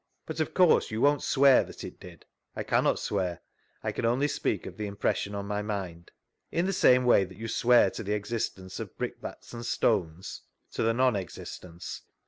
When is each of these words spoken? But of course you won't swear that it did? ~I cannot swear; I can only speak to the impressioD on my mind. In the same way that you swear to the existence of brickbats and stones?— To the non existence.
But 0.25 0.39
of 0.39 0.55
course 0.55 0.89
you 0.89 0.99
won't 0.99 1.21
swear 1.21 1.63
that 1.63 1.83
it 1.83 1.99
did? 1.99 2.25
~I 2.55 2.63
cannot 2.63 2.97
swear; 2.97 3.41
I 3.83 3.91
can 3.91 4.03
only 4.03 4.27
speak 4.27 4.63
to 4.63 4.71
the 4.71 4.89
impressioD 4.89 5.35
on 5.35 5.45
my 5.45 5.61
mind. 5.61 6.09
In 6.51 6.65
the 6.65 6.73
same 6.73 7.05
way 7.05 7.23
that 7.23 7.37
you 7.37 7.47
swear 7.47 7.91
to 7.91 8.01
the 8.01 8.13
existence 8.13 8.79
of 8.79 8.97
brickbats 8.97 9.53
and 9.53 9.63
stones?— 9.63 10.41
To 10.73 10.81
the 10.81 10.95
non 10.95 11.15
existence. 11.15 12.01